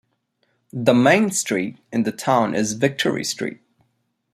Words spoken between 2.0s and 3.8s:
the town is Victory Street.